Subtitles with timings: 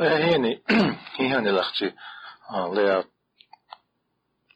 [0.00, 0.62] Heni,
[1.18, 1.92] ihani lahti,
[2.74, 3.04] lea,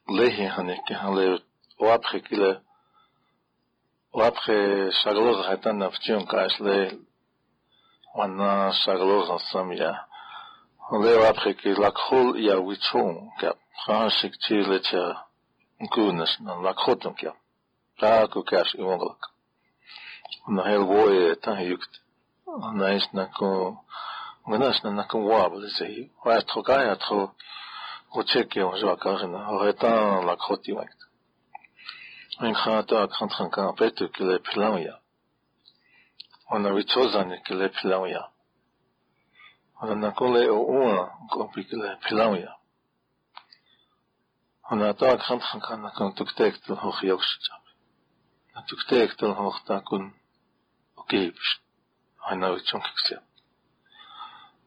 [0.08, 1.38] lehi haneke, le,
[1.78, 2.60] wapre kile,
[4.14, 6.76] wapre shagloz hatan naftion kaas le,
[8.16, 9.92] wana shagloz samya,
[11.02, 15.04] le wapre ki lakhol ya wichon, kap, khanshik chi le cha,
[15.82, 17.36] nkunas, na lakhotum kap,
[18.00, 19.20] ta ku kash iwonglak.
[20.48, 21.52] Na hel woe ta
[24.50, 27.34] ganasna naka wabla zehi wa atro kai atro
[28.18, 29.90] ocheke on jo akarina oreta
[30.26, 31.00] la kroti wakt
[32.40, 34.94] en khata akhan khan ka pet ke le pilauya
[36.50, 38.22] ona vichozane ke le pilauya
[39.80, 42.52] ona nakole o una kompi ke le pilauya
[44.70, 47.54] ona ta akhan khan kan kan tuktek tu hokh yokshcha
[48.68, 50.04] tuktek tu hokh ta kun
[51.00, 51.32] okey
[52.30, 53.18] ana vichon kiksya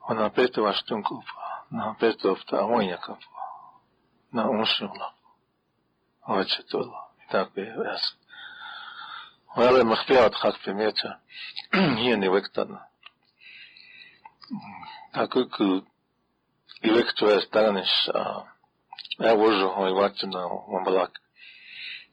[0.08, 3.16] ona petovaston kupa, na petovta onjaka
[4.32, 5.14] na unšula.
[6.26, 8.20] Hoće to, tako je jasno.
[9.58, 11.14] Vele mahpijat hak primjeća,
[11.96, 12.88] nije ni vektana.
[15.12, 15.64] Tako ku
[16.82, 18.44] i lektu je staniš, a
[19.20, 21.12] ja vožu hoj ovaj, vaću na mambalak.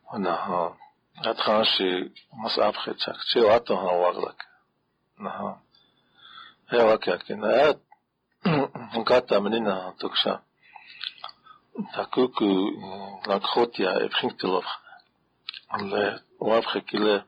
[0.07, 0.71] Ona,
[1.25, 4.45] at hanši mas abhećak, če vato hoj vaglak.
[5.19, 5.59] Aha.
[6.73, 7.79] Ja vakjak, na et,
[9.03, 10.39] gata menina toksha.
[11.93, 12.71] תקוקו
[13.27, 14.65] לקחותיה הבחינקטלוב.
[16.41, 17.19] ואהבך כלה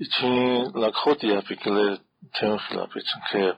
[0.00, 1.96] איצ'י לקחותיה וכלה
[2.32, 3.52] תמחילה פיצ'נקר.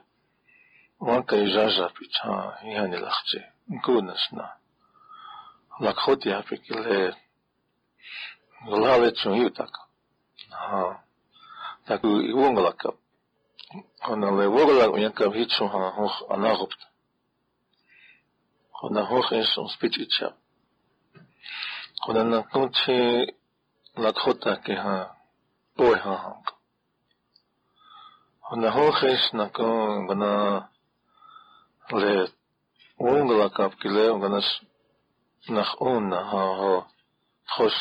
[1.01, 3.39] וואנקה איז'אז'ה פיצ'ה יעני לחצי.
[3.83, 4.47] גודנסנה.
[5.81, 7.11] לקחותיה וכלה
[8.65, 9.73] גולה לצ'ון יותק.
[11.85, 12.89] תקו איוונגלקה.
[14.01, 16.81] Ana le vogla un yak kam hit shon ha hoch ana rupt.
[18.83, 20.29] Ana hoch es un spitzitsha.
[22.07, 23.35] Und dann kommt sie
[23.95, 25.17] nach Hotta ke ha
[25.77, 26.33] boy ha ha.
[28.51, 29.67] Und dann hoch es na ko
[30.09, 30.71] bana
[31.91, 32.33] le
[32.97, 34.49] ungla kap ke le und das
[35.49, 36.87] nach un ha ha
[37.53, 37.81] khosh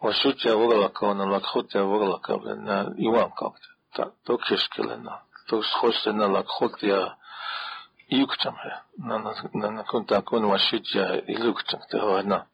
[0.00, 2.36] was shut ja vogla ko na lakhot ja vogla ka
[2.68, 2.76] na
[3.06, 3.77] iwan kapte.
[4.26, 7.16] dokjeskilena, dokhostena lakhotja
[8.10, 9.18] yuktam he, na
[9.54, 12.46] na na kunta kunwa shidja iluktam te hoena.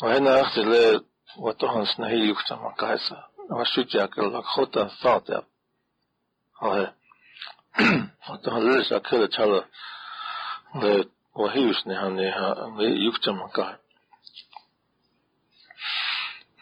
[0.00, 1.00] Hoena achtele
[1.36, 5.42] watohans na hiluktam akaisa, wa shidja ke lakhota thata.
[6.60, 6.86] Hohe.
[8.28, 9.64] Watohan lilis akele tala
[10.82, 11.04] le
[11.34, 13.76] wahius ne han ne ha le yuktam akai.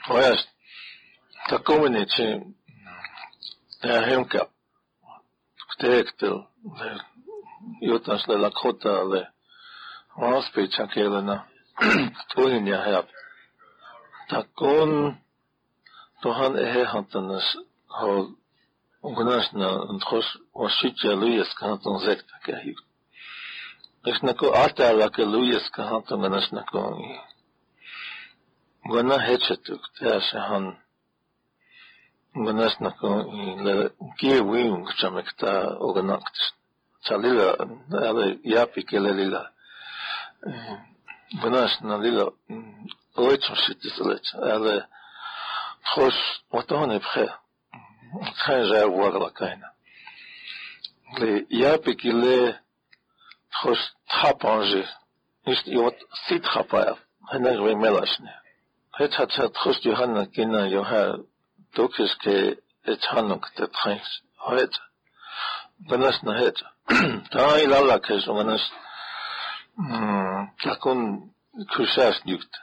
[0.06, 0.42] Hoyas,
[1.48, 2.54] takomene chim
[3.84, 4.38] להרקה,
[5.82, 6.26] direkte
[7.80, 9.26] juutalaiselle Lakotalle
[10.20, 11.44] Raaspitsan kielenä
[12.34, 13.02] tulin ja herra.
[14.28, 15.16] Takon
[16.22, 17.58] tuhan ehehantanas
[18.00, 18.26] hol
[19.02, 22.78] ungnasna ntros ositja lujas kahantan zekta kehit.
[24.06, 26.82] Nes nako atala ke lujas kahantan ganas nako.
[28.92, 30.78] Gana hetsetuk, teasehan
[33.65, 36.37] le kie wing chamekta oganakt.
[37.05, 37.55] Chalila
[38.07, 39.51] ale yapi kele lila.
[41.41, 42.25] Ганасна lila
[43.17, 44.25] oichon shitisalet.
[44.35, 44.85] Ale
[45.93, 46.17] khos
[46.51, 47.27] otone phe.
[48.39, 49.67] Très ja voir la kaina.
[51.19, 52.59] Le yapi kele
[53.61, 54.83] khos trapanje.
[55.45, 55.95] Ist yot
[56.27, 56.95] sit trapaya.
[57.29, 58.33] Hana gwe melashne.
[58.97, 59.11] Het
[61.76, 64.80] hat hat khos johanna kina yoha dokis ke echanuk te trins het.
[65.88, 66.62] Banas na het.
[67.30, 68.70] Ta ilala ke zomanas
[69.76, 71.32] mm, takun
[71.66, 72.56] kushas nyukt.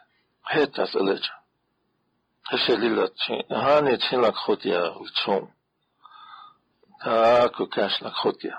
[0.44, 1.38] Het as elecha
[2.52, 3.10] Heselila
[3.50, 5.48] hani chin lak khotia uchon
[7.04, 8.58] ta kukash lak khotia.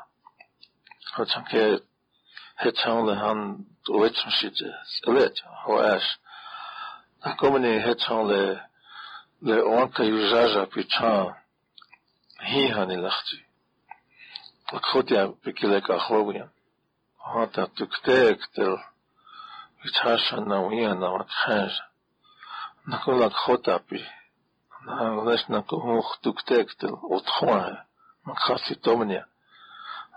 [9.43, 11.25] לאורנטה יוז'ז'ה פיצ'ה,
[12.40, 13.37] היא הנלכתי.
[14.73, 16.44] לקחותיה בקילק אחוריה.
[17.26, 18.76] אורנטה תוקתק תל
[19.82, 21.73] פיצ'ה שנאויה נאוותחז.
[22.88, 24.05] אנחנו לקחותה פי.
[24.85, 27.69] נאוולש נקוח תוקתק תל אותחוה.
[28.26, 29.23] מקחסי טומניה.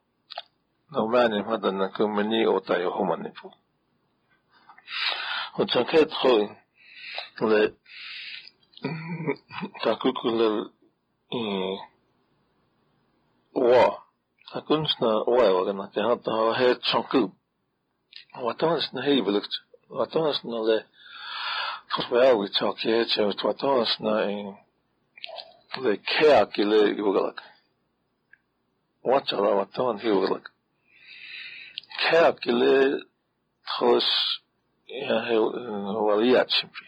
[0.91, 3.53] No mani madana kumani otayo homani po.
[5.55, 6.49] Und så kan jeg tro,
[7.41, 7.73] at
[9.83, 10.69] der kunne kunne
[11.33, 11.77] øh,
[13.55, 14.03] ord,
[14.53, 17.31] der kunne sådan ord, jeg var gerne, det der har chunket.
[18.33, 19.53] Og sådan helt vildt,
[19.89, 20.51] der sådan
[23.09, 23.21] til,
[23.61, 24.47] der sådan en,
[25.85, 25.97] øh,
[26.57, 27.52] i.
[29.02, 30.48] Hvad der var der helt vildt.
[32.00, 33.04] Kær gilde,
[33.68, 34.08] trods
[36.06, 36.86] waliya chimpi.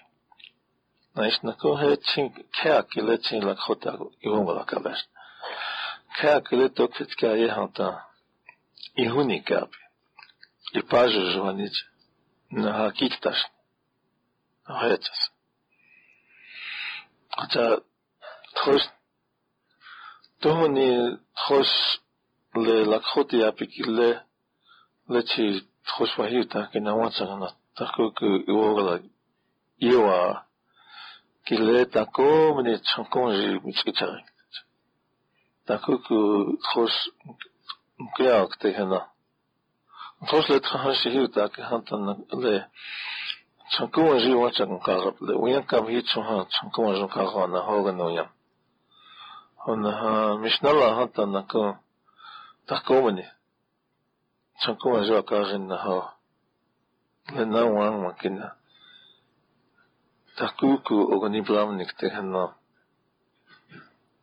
[1.16, 3.92] Nais na ko he ching kya kile ching la khota
[4.24, 5.00] ihun wala kalas.
[6.16, 7.88] Kya kile to kit kya ye hanta
[8.96, 9.80] ihuni kapi.
[10.72, 11.84] И паже звонить
[12.50, 13.36] на хакикташ.
[14.64, 15.32] Хаяцас.
[17.30, 17.80] Хотя
[18.54, 18.82] тхос
[20.40, 21.18] тохни
[22.55, 24.19] ללקחו אותי הפיקילה
[25.09, 29.09] לצ'י תחוש והיותה כנאוון סרנה תחכו כאירור אליי
[29.81, 30.33] איואה
[31.45, 33.29] כילה תקו מנצחנקום
[33.63, 34.25] מצקיצרים
[35.65, 37.09] תחכו כתחוש
[37.99, 38.99] מוקלע כתהנה
[40.27, 41.95] תחוש לתחכה שהיותה כהנתן
[42.33, 42.59] ל...
[43.73, 47.59] Chankuma ji wa chang ka rap le uyan ka bhi chuha chankuma jo ka khana
[47.65, 48.29] ho ga no yam.
[49.65, 51.75] Hona ha mishnala hata na ko
[52.67, 53.31] nako tako mene
[54.61, 56.15] chankonji karin na hoga.
[57.33, 58.55] na wang makina.
[60.37, 62.55] Takuku ogani blamnik te hana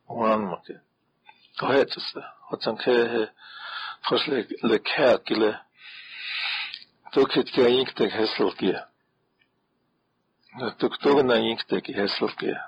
[0.09, 0.81] wang makin.
[1.59, 3.27] Kohetsa, hotan ke he
[4.09, 5.59] fos le le kær kile.
[7.13, 8.89] Tukit ke ink te hesel kia.
[10.79, 12.61] Tuk tuga na ink te ki hesel kia.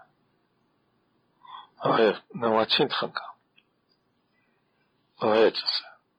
[5.25, 5.65] нравится.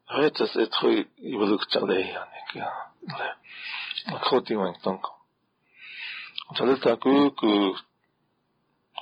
[0.07, 2.69] Нравится это твой и вдруг чалеянек.
[4.21, 5.11] Хоти ванг тонко.
[6.55, 7.43] Чале такой к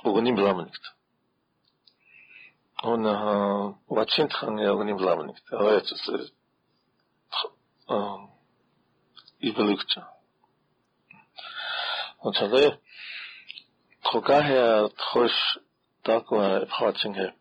[0.02, 0.94] огни бламникт.
[2.82, 5.42] Он вачинт хан я огни бламникт.
[5.50, 6.30] Нравится это
[9.40, 10.10] и вдруг ча.
[12.20, 12.80] Он чале
[14.02, 15.58] Хокахе тхош
[16.02, 17.34] такое вхватинге.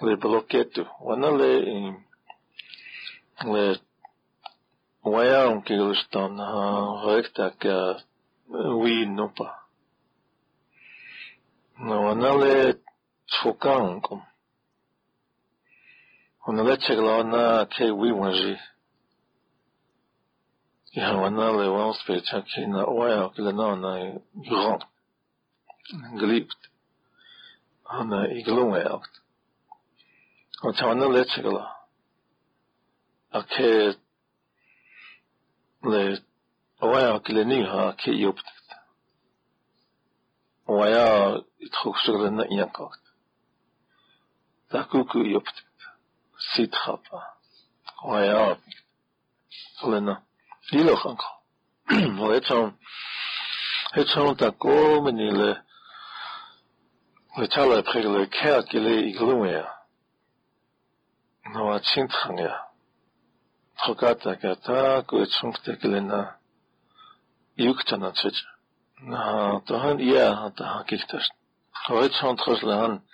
[0.00, 0.64] le bloqueé.
[1.00, 1.92] Wana le eh,
[3.52, 3.64] le
[5.02, 9.48] waya on ha rekta ka eh, wi no pa.
[11.78, 12.54] No wana le
[13.30, 14.22] tfokan kom.
[16.46, 18.56] Wana le chegla na ke wi wanji.
[20.94, 23.90] Ja wana le wans pe chaki na waya kilana na
[24.48, 24.82] grand.
[26.20, 26.68] Geliebd.
[27.88, 29.02] ana ik loon.
[30.62, 31.78] 어쩌는 레츠글라
[33.30, 33.94] 아케
[35.82, 36.20] 레
[36.80, 38.48] 와야 클레니 하케 요프트
[40.66, 42.90] 와야 이트혹스글나 이양코
[44.70, 45.60] 다쿠쿠 요프트
[46.38, 47.36] 시트하파
[48.04, 48.58] 와야
[49.80, 50.24] 클레나
[50.70, 51.24] 딜로한코
[52.20, 52.76] 와야참
[53.96, 55.68] 해참 다고 메닐레
[57.38, 59.62] le tala près le cœur qu'il est glowé.
[61.47, 62.61] иенгт Wanneer
[64.41, 66.37] het dan wie was ik nog tuk tek te jaagt.
[67.55, 68.39] Ons sprakat ja kwanis
[72.63, 73.07] Wajab.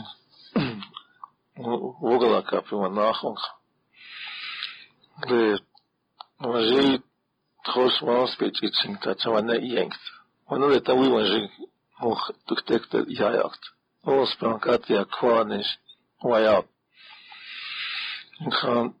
[6.48, 7.09] joja.
[7.63, 9.99] Cosmos Becsicsink, Csavanne Ienkt.
[10.47, 11.49] Он это выложил,
[11.99, 13.61] мог тыктекта яякт.
[14.03, 15.79] Ос пранкат я кванеш
[16.21, 16.65] ваят.
[18.49, 18.95] Хан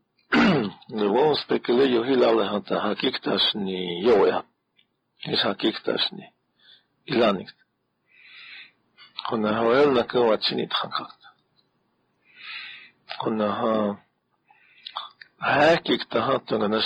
[0.87, 4.45] Нивон спекеле йогил алеханта хакикташни йоя.
[5.25, 6.31] Ис хакикташни.
[7.05, 7.55] Иланикт.
[9.27, 11.19] Кунаха вайл накава чинит хакакт.
[13.19, 13.97] Кунаха
[15.39, 16.85] хакиктахат тоганаш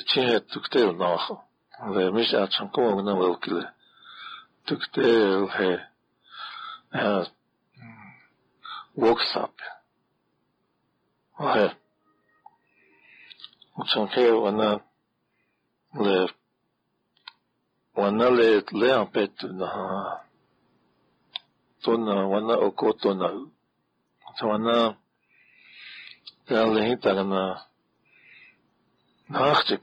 [0.00, 1.36] tinha tuktel nāhu.
[1.94, 3.64] Le mēs jāčam kungu nevilkili.
[4.66, 5.70] Tuktel he
[9.02, 9.66] voksapi.
[11.40, 11.66] Le.
[13.80, 14.70] Učam he vana
[16.04, 16.16] le
[17.96, 18.48] vana le
[18.80, 19.68] lean petu na
[21.82, 23.44] tona vana okoto na u.
[24.40, 24.76] Vana
[26.48, 27.42] lean hitara na
[29.32, 29.78] mi hat le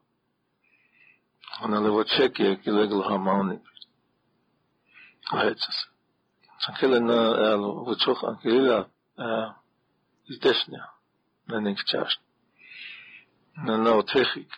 [1.59, 3.61] Она лево чеки, ки легла хамауни.
[5.29, 5.89] Аэцас.
[6.61, 7.19] Чанкелена
[7.51, 8.89] элу вучох анкелила.
[10.25, 10.91] Издешня.
[11.45, 12.21] Ленинг чашн.
[13.55, 14.49] Нана отехик.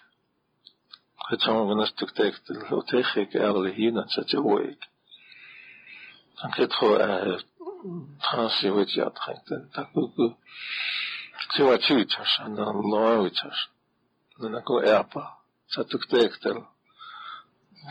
[13.24, 13.60] Vichas.
[14.40, 15.24] Na ko erpa.
[15.68, 16.60] Sa tuk tek tel.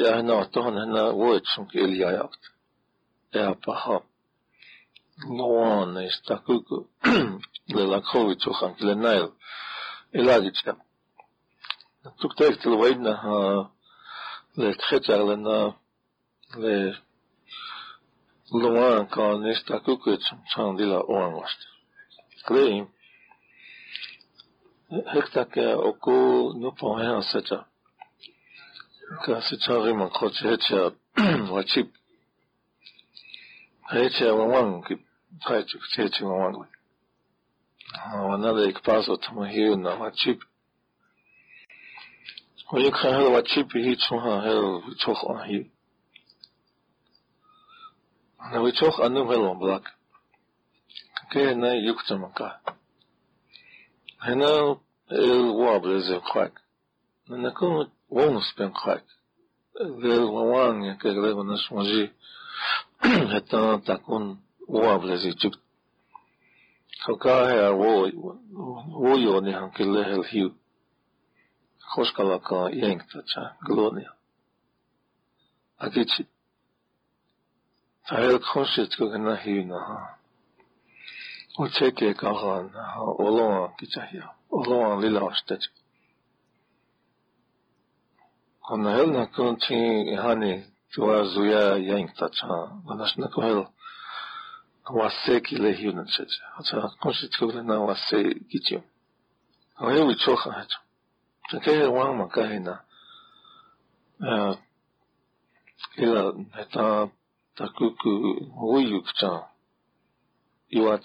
[0.00, 2.52] er nou toch een woord som kelia jakt.
[3.30, 4.02] Ja, paha.
[5.16, 6.86] Noan is takuku.
[7.64, 9.26] Le lakovi toch aan kile nail.
[9.26, 9.34] Ilagitja.
[9.34, 9.74] Tuk tek til weidna ha le tchetjar
[10.12, 10.76] элазичка.
[12.18, 13.70] Тук текстил война
[14.56, 15.76] ле тхечаг ле на
[16.54, 16.96] ле
[18.50, 20.22] луан кан иста кукуч
[20.52, 21.60] чандила оанвашт.
[22.46, 22.86] Крейм
[25.12, 26.16] ჰექტაკე ოკუ
[26.60, 27.58] ნუ პოეა საჭა
[29.24, 30.80] გასაჩარი მან ხოჩეჩა
[31.52, 31.82] ვაჩი
[33.92, 34.94] ჰეჩა ვამან კი
[35.42, 36.54] ფაჩი ჩეჩი ვამან
[37.94, 40.38] another puzzle to na wachip.
[42.70, 45.70] When you can help wachip, he chung ha hell choch on he.
[48.52, 49.82] Na we choch anu hell on black.
[51.26, 52.54] Okay, na yuk chamaka.
[54.24, 54.76] Hena
[55.10, 56.52] el wobble is a quack.
[57.28, 59.02] Na na kum wong spin quack.
[59.78, 62.10] Lel wawang ya kagre wanash moji.
[63.02, 64.38] Hetan takun
[64.68, 65.54] wobble is a chip
[67.06, 68.10] Sokahe a uh,
[68.92, 70.54] vuojonihan kyllä lehel hiu.
[71.94, 74.12] Koskallakaan jengtätsä, glonia.
[75.78, 76.28] A kitsit.
[78.08, 80.16] Tahel konsit kukena hiunaha.
[81.58, 84.28] Mut sekin kahan oloa kitsähiä.
[84.50, 85.60] Oloa lilaustet.
[88.70, 92.46] On helna kunti ihani tuazuja jengtätsä.
[92.86, 93.72] Vannas nakohella.
[94.88, 98.84] 왔세기 레히온체제 하자 콘시트그레 나 왔세기죠
[99.80, 100.78] 왜 우초하 하죠
[101.50, 102.84] 저게 왕만 가이나
[104.22, 104.58] 어
[105.98, 107.10] 이라 했다
[107.56, 107.96] такую
[108.54, 109.48] ую пча
[110.70, 111.02] иват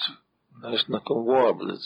[0.60, 1.80] знаешь на ком воблет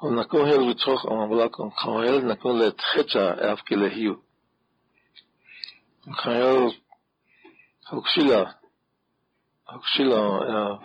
[0.00, 4.22] он на ком хел вицох он была ком хел на ком лет хеча афки лехиу
[6.22, 6.74] хел
[7.84, 8.61] хокшила
[9.80, 10.78] Schiller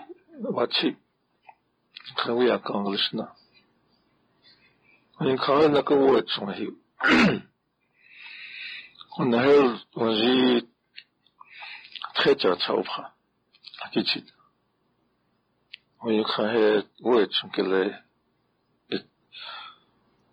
[0.43, 0.95] watchi
[2.15, 3.27] krawia konglishna.
[5.19, 6.67] Nin kawin na kawo tsung hi.
[9.17, 10.67] Und nachher war sie
[12.13, 13.13] Tretja Zaubra,
[13.81, 14.31] Akichit.
[15.99, 18.03] Und ich kann hier Ruhe zum Kele,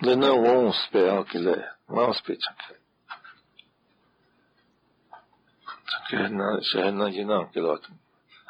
[0.01, 2.57] Lena Wonsbergle, Mausbitschak.
[6.09, 7.83] Henne Jinankelat,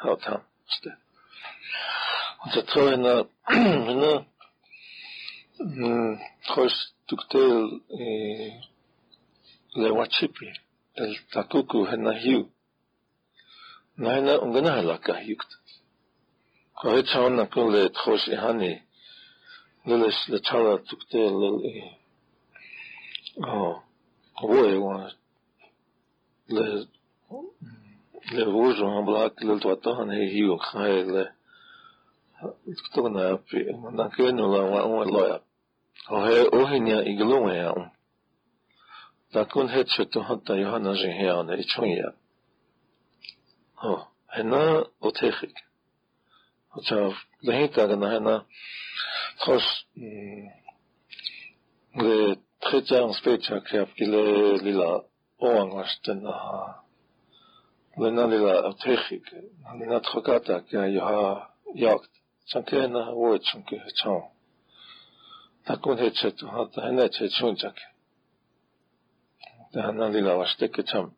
[0.02, 0.96] Hauthamste.
[2.44, 4.26] Und der na, Henne,
[6.46, 7.80] Trost Duktel,
[9.74, 10.52] Lewachipi,
[10.94, 12.48] El Takuku, na Hiu.
[13.96, 15.58] Nein, und genau, Laka Hiukt.
[16.74, 18.82] Korrekt schauen, dann können wir Trost Ihani,
[19.86, 21.82] نلش لچانا تكتين لل
[23.44, 23.82] آه
[24.36, 25.12] قبوي وأنا
[26.48, 26.86] ل
[28.32, 31.28] لروجو هم بلاك للتواتان هي هيو خاي ل
[32.76, 33.56] تكتونا في
[33.92, 35.40] نكينو لا وأنا لويا
[36.10, 37.90] وهي اوهنيا اغلوما يا
[39.32, 42.12] تكون هتشتو حتى يوهانا جهيانا اتشويا
[43.84, 45.64] آه هنا اوتيخيك
[46.76, 48.46] وتشاف لهيتا هنا
[49.42, 49.60] Trossen
[51.96, 55.02] で、トレジャーンスペーチャークヤプキレリラ、
[55.38, 56.82] オアンガシテナ、
[57.98, 62.08] レナリラ、テヒク、ナリナトカタキヤヨハ、ヤク、
[62.46, 64.22] チャンケナ、ウォイチャンケチョン。
[65.66, 67.76] タコンヘチェト、ハタヘネチェチュンチャケ。
[69.74, 71.12] ダナリラはしてけちゃん。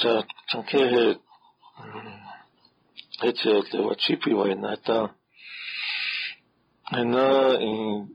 [0.00, 1.18] じゃあ、チャンケヘ、
[3.20, 5.14] ヘチェテワチピワイナタ、
[6.92, 7.48] هنا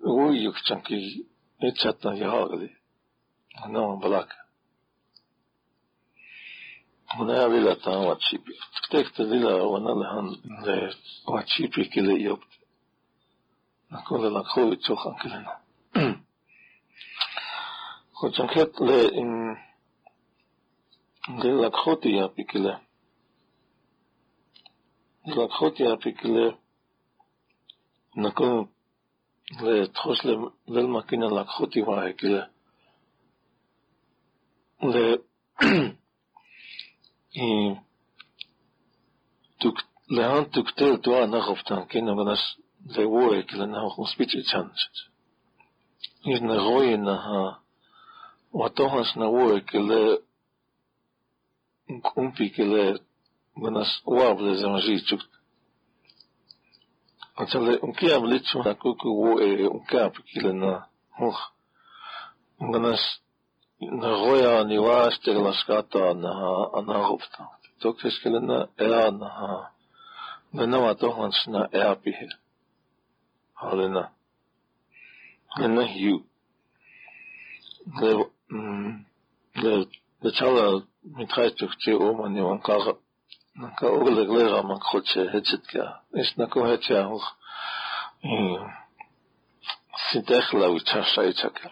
[0.05, 1.25] رويك تنكي
[1.63, 2.69] يتشطن يهاغلي
[3.57, 4.29] هنا بلاك
[7.09, 10.35] هنا بلا تان واتشيبي تكتك تدلا وانا لهن
[11.27, 12.53] واتشيبي كلي يبت
[13.91, 15.59] نقول لك خوي تشوخان كلنا
[18.13, 19.57] خوتنكت لي ان
[21.29, 22.81] دلك خوتي يا بكلا
[25.27, 26.62] دلك خوتي يا بكلا
[28.15, 28.67] Nakon
[29.61, 30.33] le trosle
[30.67, 32.41] vel makina lak khotiva ekile.
[34.81, 35.05] Le
[37.33, 37.75] и
[39.59, 39.77] тук
[40.09, 42.57] леан тук тел тоа нахофтан кена ванас
[42.95, 44.95] ле воек ле нахофтан спичи чанчит.
[46.25, 47.59] Ир на гои на ха
[48.51, 50.19] ватоханс на воек ле
[52.03, 52.99] кумпи ле
[53.55, 55.21] ванас уав ле замажи чук
[57.35, 60.71] Anchale, unki ablichu, nakuku wo e unki apikilena,
[61.17, 61.39] huh,
[62.61, 63.03] unganas,
[64.01, 67.41] nagoya niwash teglaskata anaha, anahopta.
[67.81, 69.71] Tokeskilena ea anaha,
[70.53, 72.27] ganama tohansna ea pihe.
[73.59, 74.03] Halena.
[75.57, 76.17] Ganna hiu.
[77.99, 78.11] Le,
[79.61, 79.73] le,
[80.21, 80.63] le chala,
[81.17, 82.93] mitrajtuk ti oma niwan kaga.
[83.61, 85.85] ნაკა ოგლეგლეღა მაქხოჩე ჰეჩეთკა
[86.19, 87.25] ეს ნაკო ჰეჩა უხ
[90.05, 91.67] სიტეხლავი ჩაშაიჩაკა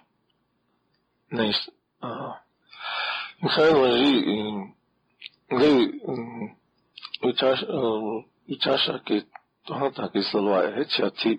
[1.37, 1.59] ნეს
[3.41, 4.13] მიხაილ ვაჟი
[5.59, 5.85] ლევი
[7.29, 7.59] უჩაშ
[8.53, 9.17] უჩაშაკი
[9.65, 11.33] თონატაკი სოლვა ჰეჩათი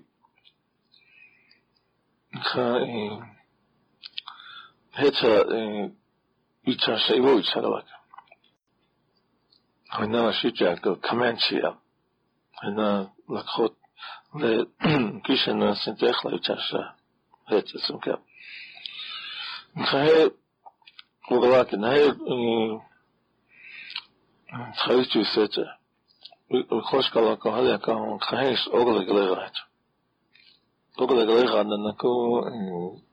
[2.49, 2.67] ხა
[5.01, 5.35] ჰეჩა
[6.71, 7.97] უჩაშა ივოიჩარავაკა
[9.93, 11.77] она шичарка каменчия
[12.57, 13.77] она лакхот
[14.35, 14.67] ле
[15.25, 16.95] кишена синтехла чаша
[17.47, 18.21] это сумка
[19.75, 20.31] хай
[21.29, 22.11] углаки най
[24.77, 25.79] хайчу сеча
[26.85, 29.55] хошкала кохаля кам хайш огле глегач
[30.97, 32.51] огле глегана нако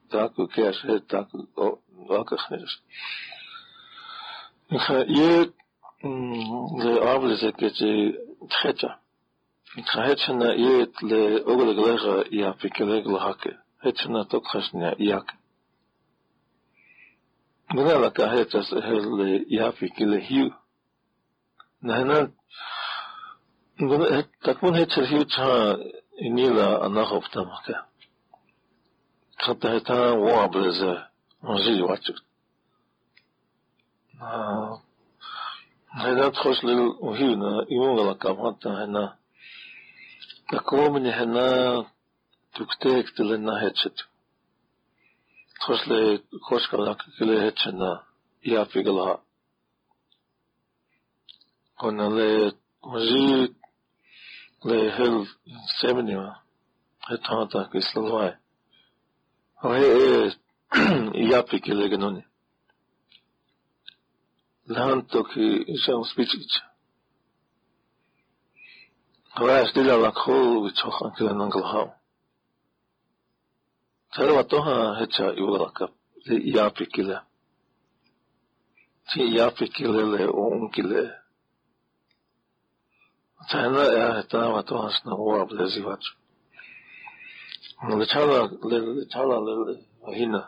[0.09, 1.27] так кеш так
[2.07, 2.83] вакахнеш
[4.77, 5.05] хай
[6.02, 8.14] خيش خهي لأبل زكتي
[8.50, 8.98] تختا
[9.86, 15.34] خهيتشنا يت لأغلق لغاية يا بكليغ لهاكي هيتشنا تقخشنا ياك
[17.74, 20.46] Ngala ka hetas hele yafi kile hiu.
[21.82, 22.18] Nahana
[23.82, 25.48] ngala takmun hetas hiu cha
[26.26, 27.76] inila anahof tamaka.
[29.42, 30.92] Kata heta wableze
[31.48, 32.18] anji wachuk.
[35.90, 39.16] هنا تخش للهينا يمون لك حتى هنا
[40.52, 41.86] تقوم من هنا
[42.54, 44.04] تكتيك تلنا هتشت
[45.60, 48.02] تخش لي خوش كلاك كله هتشنا
[48.46, 49.22] يا في قلها
[51.82, 52.52] هنا لي
[52.84, 53.54] مجيد
[54.64, 55.26] لي هل
[55.80, 56.36] سيمنيما
[57.02, 58.38] هتاتا كيسلواي
[59.64, 60.36] وهي ايه
[61.14, 62.24] يا في كله جنوني
[64.75, 65.47] ლანტოკი
[65.83, 66.63] ჟამს ბიჭიჭა
[69.45, 71.87] ვაას დილალა ქოუვი ჩოხან ქილანან გლაჰავ
[74.13, 75.85] ჩერვა ტოჰა ჰეჩა იულაკა
[76.51, 77.17] იაფიკილე
[79.09, 81.03] ჩი იაფიკილელე უნკილე
[83.49, 83.83] ჩანა
[84.21, 86.03] ეთავა ტოჰასნა უაბლე ზივაჩ
[88.11, 88.79] ჩალა ლე
[89.11, 89.53] ჩალა ლე
[90.17, 90.43] ჰინა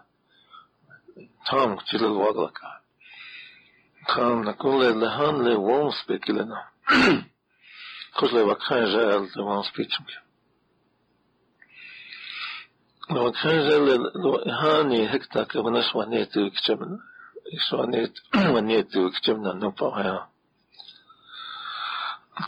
[1.46, 2.81] თამ ჩილელ ვაგლაკა
[4.08, 6.68] تخام نكون لهان لي وون سبيت لنا
[8.14, 9.90] خوش لي وكخان جال لي وون سبيت
[13.10, 13.86] لو وكخان جال
[14.16, 17.00] لو هاني هكتا كبنا شوانيت وكتمنا
[17.70, 20.28] شوانيت ونيت وكتمنا نبا هيا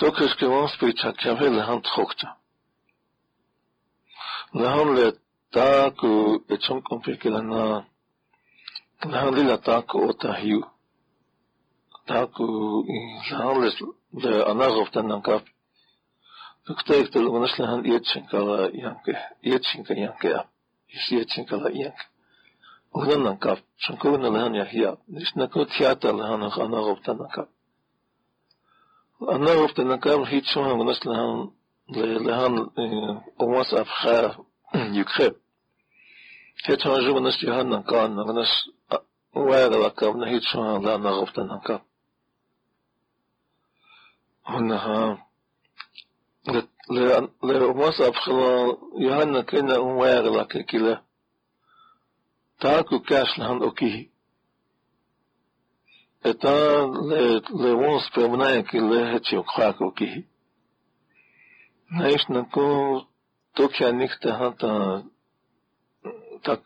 [0.02, 2.36] دوكش كي وون سبيت شاكافي لهان تخوكتا
[4.56, 5.14] لهان لي
[5.52, 7.86] تاكو اتشنكم فيك لنا
[9.06, 10.73] لهان لي لتاكو وتهيو
[12.06, 12.32] так
[13.30, 13.76] жалыс
[14.12, 15.44] да анагофтаннан кап
[16.66, 20.44] Туктайктыл унышлахан етчинкала янке етчинка янке
[20.88, 22.06] ис етчинкала янке
[22.92, 27.50] Угнаннан кап шанкугналахан яхия нишнако тиаталахан анагофтаннан кап
[29.20, 31.54] анагофтаннан кап хитсухан унышлахан
[31.90, 32.70] لهان
[33.40, 35.36] قواس أفخا يكخب
[36.66, 38.52] هيتشان جبنس يهان نقان نغنس
[39.36, 41.82] وعد وكاب نهيتشان لا نغفتن نقاب
[44.47, 45.27] هنها
[47.45, 51.03] لمصعب خلا يهنا كنا وير لك كلا
[52.61, 54.11] تاكو كاش لهن اوكي
[56.27, 56.87] اتا
[57.51, 60.25] لونس بمنايا كلا هتشي وخاك اوكي
[61.93, 63.01] نايش نكو
[63.57, 65.05] توكيا نكتا هتا
[66.43, 66.61] tak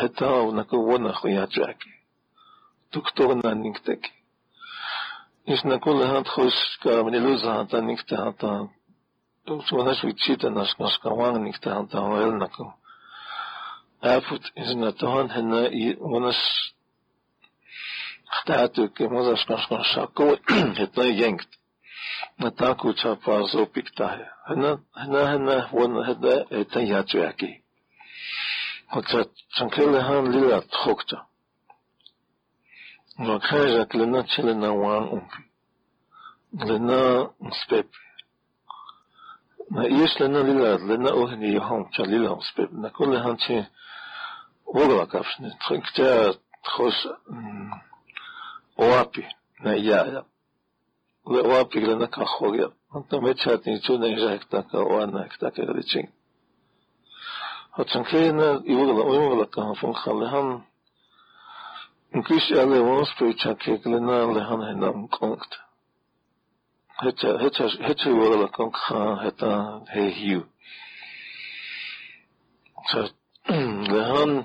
[0.00, 1.90] heta nako wona khoya jaki
[5.47, 8.69] Lyssna, kolla han tjuska, men det lösa han ta nikta han ta.
[9.65, 12.73] Så han skulle chita när ska ska vang nikta han ta och elna ko.
[14.01, 16.41] Afut isna ta han henne i onas
[18.35, 20.35] htatu ke moza ska ska shako
[20.77, 21.47] hetna yengt.
[22.37, 24.25] Na ta ku cha pa zo pikta he.
[24.47, 27.51] Hena hena hena won heda etan yatu yaki.
[28.87, 31.17] Hoca çankele han lila tokta.
[33.17, 35.41] Makhayak lena chelena wan umpi.
[36.53, 37.89] Lena mspep.
[39.69, 42.71] Na yesh lena lilad, lena ohni yoham cha lila mspep.
[42.71, 43.67] Na kol lehan che
[44.65, 45.49] ogla kafshne.
[45.65, 47.01] Trinkta tchosh
[48.77, 49.25] oapi
[49.63, 50.25] na yaya.
[51.25, 52.69] Le oapi lena kachoria.
[52.93, 56.09] Antamet chat nitzu na yakta ka oana yakta ka riching.
[57.77, 60.63] Hat schon kleine, ich wurde da umgelegt, von Khalehan,
[62.19, 65.55] וכביש אלה רוס פריצ'ה כגלנה להן הינם קונקט.
[66.99, 70.41] היצ'ה וולה לקונקחה הייתה היהו.
[73.89, 74.41] להן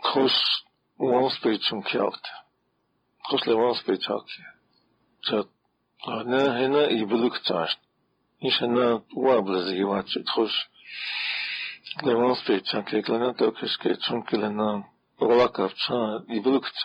[0.00, 0.32] לכוס
[0.98, 2.26] רוס פריצ'ם קיאלט.
[3.22, 4.14] כוס לרוס פריצ'ה
[5.22, 5.46] קיאלט.
[6.06, 7.78] הנה איבלו קצת.
[8.42, 10.22] איש הנה וואב לזה יוואצ'ה.
[10.26, 10.68] תחוש
[12.04, 16.76] demonstriția că eclagată că sketchunchile na rolakavča i vlukč.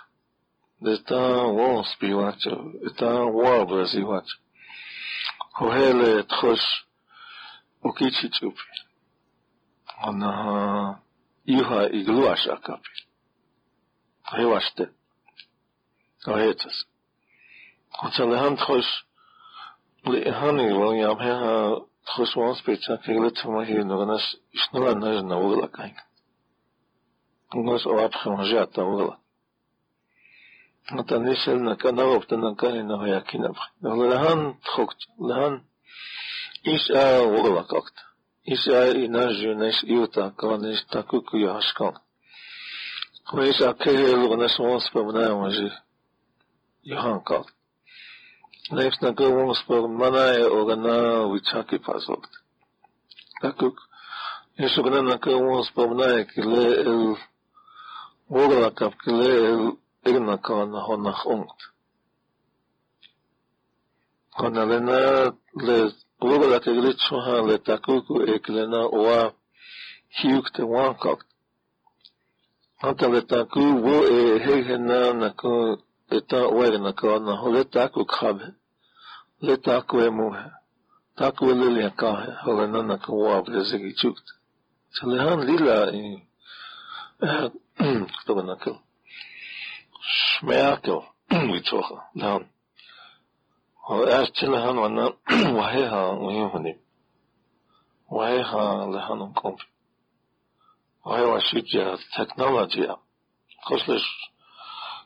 [0.78, 2.56] Da ta wo spivača,
[2.96, 4.36] ta wo obrazivača.
[5.58, 6.64] Hohele tchoš
[7.82, 8.66] ukiči čupi.
[10.08, 11.02] Ona
[11.46, 12.90] juha igluaš akapi.
[14.32, 14.90] Hevašte.
[16.26, 16.78] Ahecas.
[18.06, 18.88] Oca lehan tchoš
[20.06, 21.56] li ehani lo jam heha
[22.04, 24.18] Хрусманов спектакля Тимофеевна, она
[24.70, 26.04] снова нажна угла канька.
[27.52, 29.18] Гос лапхам жата угла.
[30.90, 33.58] Натан весел на канавов, то на кани на воякинов.
[33.82, 35.64] Лахан тхокт, лахан
[36.64, 38.02] иса угла как-то.
[38.44, 41.98] Иса и нажи нас юта, канес такуку яшкал.
[43.26, 45.72] Хмейса кэлэ луганас монспа мнаем ажи.
[46.82, 47.61] Яхан как-то.
[48.72, 52.28] наистина гълвам според мен е огъна вичаки пазот.
[53.42, 53.74] Както
[54.60, 57.18] еш огъна на гълвам според мен е киле ел
[58.30, 61.60] горла кап киле ел игна кана хонах унгт.
[64.38, 69.32] Коналена ле горла кегле чуха ле такуку еклена оа
[70.22, 71.28] хиукте ванкакт.
[72.84, 75.78] Антале таку во е хегена на кон
[76.18, 78.48] está वैरनकाना होवे ताको खाबे
[79.46, 80.46] ले ताको मुहे
[81.18, 81.46] ताको
[81.76, 84.28] ले काहे होवे नना को वाबे зеги чукт
[84.94, 86.24] चलेхан лила и
[88.20, 88.82] кто бы накил
[90.02, 92.48] шмякил витоха дан
[93.84, 95.14] هو چلهان وانا
[95.58, 96.80] وهيها وهي هني
[98.10, 99.58] وهيها لهان قوم
[101.06, 101.66] وهي وشيت
[102.18, 102.98] تكنولوجيا
[103.68, 104.06] قصلش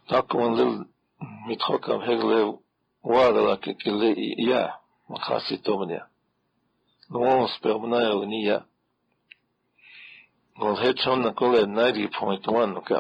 [0.09, 0.85] تاكو من
[1.21, 2.45] מתחוקם הגלה
[3.03, 4.67] וואדלה ככלי יא,
[5.09, 6.03] מחסי תומניה.
[7.09, 8.59] נורון ספר מניה וניה.
[10.57, 12.91] Well, head shown the goal at 90.1 look.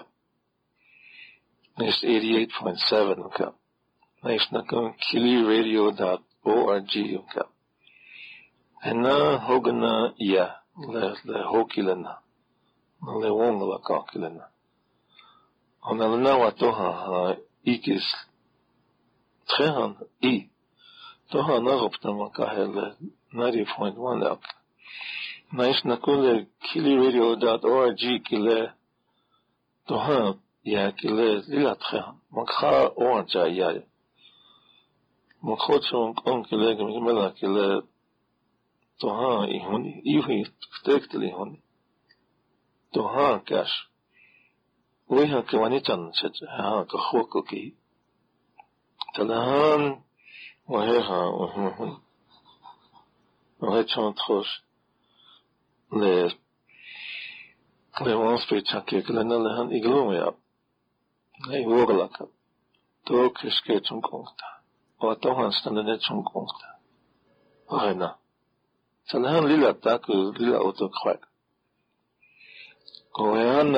[1.77, 3.55] Next 88.7 look up.
[4.23, 7.51] Next na kung kiliradio.org look up.
[8.83, 10.55] And na iya.
[10.77, 12.19] Le, le hokilena.
[13.01, 13.11] na.
[13.19, 14.45] Le wong la kakila na.
[16.37, 17.35] Watoha ha
[17.73, 18.07] ikis
[19.49, 20.35] tchehan i.
[21.31, 22.85] Toha naroptaman kahelle
[23.37, 24.53] narifhoin vanakle.
[25.57, 26.33] Naishna kule
[26.65, 28.57] kiliradio.org kile
[29.87, 30.19] toha
[30.63, 32.15] ya kile lila tchehan.
[32.35, 32.73] Mankha
[33.03, 33.69] oranja ya.
[35.45, 37.65] Mankhochon onkile gmela kile
[38.99, 39.91] toha ihuni.
[40.15, 40.37] Ihi
[40.85, 41.59] tektel ihuni.
[42.93, 43.75] Toha kash.
[45.09, 47.75] Wiha ke wanichan chet ha ka khoko ki.
[49.15, 50.01] Talahan
[50.67, 51.91] waheha uhun.
[53.61, 54.53] Wahechon trosh.
[55.91, 56.13] Le
[58.03, 60.27] le wanspe chake kile na lehan iglum ya.
[61.47, 62.25] Nei woglaka.
[63.05, 64.47] To kiske chun kongta.
[64.99, 66.23] O tohan stande chun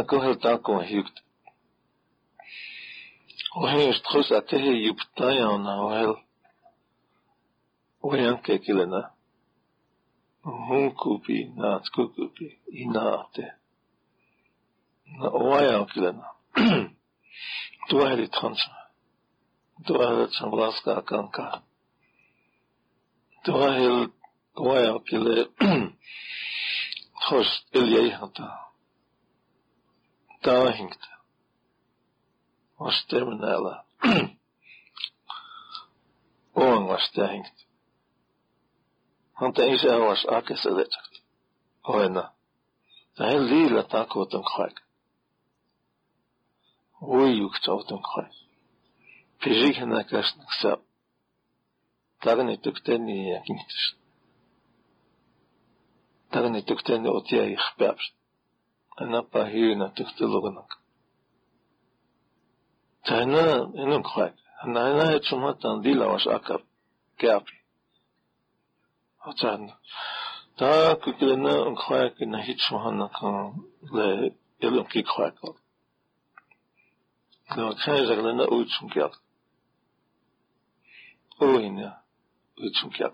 [0.04, 1.16] kohel taku hiukt.
[3.56, 6.14] Ohen is trus kosa tehe juptajana ohel.
[8.04, 8.62] Ohen kekilena.
[8.66, 9.10] kilena.
[10.68, 13.26] Hun kupi na skukupi ina.
[15.20, 16.26] Na oaya kilena.
[17.90, 18.72] Tua heli transa.
[19.86, 21.62] Tua heli chamblaska akanka.
[23.46, 24.10] Tua heli
[24.56, 25.46] oaya kile.
[27.28, 28.12] Tros iljei
[30.48, 31.08] Taahingta.
[32.80, 33.86] Osterminala.
[36.56, 37.64] Oon was taahingta.
[39.34, 41.14] Hanta isä was akessa letsakt.
[41.84, 42.32] Oena.
[43.16, 44.82] Tähän liillä takotan kaik.
[47.02, 48.36] Uijuk tautan kaik.
[49.44, 50.78] Pisikhänä käsnäksä.
[52.24, 53.96] Tarni tykteni ja kiitos.
[56.32, 58.17] Tarni tykteni otia ihpäpstä.
[59.02, 60.74] أنقى هنا تختلغنك
[63.06, 66.64] تهنا إنك خاك أن هنا يتشمها تنزيل واش أكر
[67.18, 67.58] كافي
[69.22, 69.78] أتعنا
[70.58, 73.56] تاك كلنا خاك إن هيتشمها نكا
[73.94, 74.32] لا
[74.64, 75.36] يلم كي خاك
[77.58, 79.12] لو كان جغلنا أوتشم كاك
[81.42, 82.02] أوهنا
[82.64, 83.14] أوتشم كاك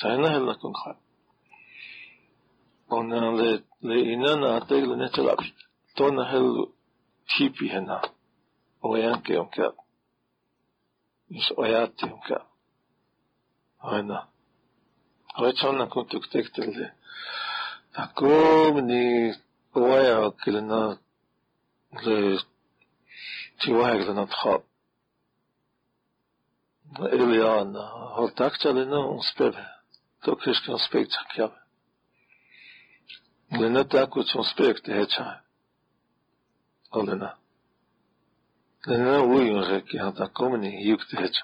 [0.00, 1.03] تهنا هلا كن خاك
[2.88, 3.50] ona le
[3.88, 5.40] le inana ateg le netelap
[5.96, 6.48] tona hel
[7.32, 7.98] shipi hena
[8.82, 9.66] oyanke onka
[11.38, 12.38] is oyati onka
[13.94, 14.18] ana
[15.42, 16.86] rechona kuntuk tektelde
[17.94, 19.02] takom ni
[19.74, 20.80] oya kilna
[22.04, 22.16] le
[23.60, 24.62] tiwag le natkhab
[26.96, 29.68] Eliana, har takta lina, hon spelar.
[30.24, 31.50] Då kanske hon spelar, tack jag.
[33.54, 35.26] ali ne tako ćemo sprek tehećaj.
[36.90, 37.30] Ali ne.
[38.86, 41.42] Ne uvijek rekli, a tako meni juk tehećaj.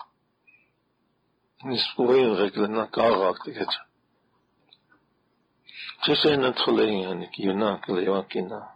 [1.62, 3.84] Nismo uvijek rekli, na karak tehećaj.
[6.04, 8.68] Чеше на тхлея ни кина клева кина.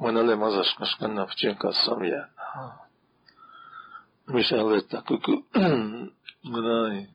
[0.00, 2.28] Манале мазаш кашкана вченка самья.
[4.28, 5.32] Мишале такуку
[6.44, 7.08] гнай.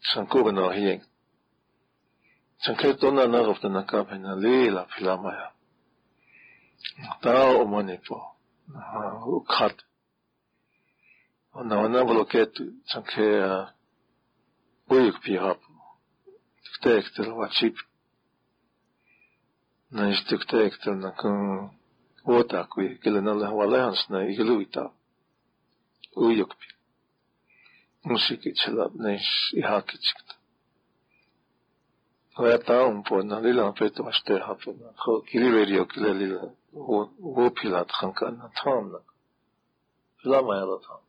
[0.00, 1.02] Шанкова на хиек
[2.64, 5.52] Sankhya Tona Narovdanaka Bhaina Leela Philamaya.
[7.20, 8.16] Tao Omanipo.
[9.26, 9.76] Ukhat.
[11.54, 13.68] Nawana Valoketu Sankhya
[14.88, 15.72] Uyuk Pihapu.
[16.64, 17.76] Tukteektel Vachip.
[19.90, 21.70] Näis tukteektel Nakun
[22.24, 24.90] Otakui, kelle nalle Valehans näi Iluita.
[26.16, 26.80] Uyuk Pihapu.
[28.04, 30.34] Musiikitsella näis ihakitsikta.
[32.38, 34.72] והטעם פה, נעלי להפט משתה הפן,
[35.26, 38.92] כאילו יריו, כאילו לילה, הוא פילת חנקן, הטעם.
[40.24, 41.04] למה היה לו טעם?